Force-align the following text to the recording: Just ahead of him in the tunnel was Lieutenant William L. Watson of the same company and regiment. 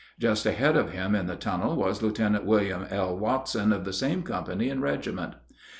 Just 0.19 0.47
ahead 0.47 0.75
of 0.77 0.89
him 0.93 1.13
in 1.13 1.27
the 1.27 1.35
tunnel 1.35 1.75
was 1.75 2.01
Lieutenant 2.01 2.43
William 2.43 2.87
L. 2.89 3.15
Watson 3.15 3.71
of 3.71 3.85
the 3.85 3.93
same 3.93 4.23
company 4.23 4.67
and 4.67 4.81
regiment. 4.81 5.35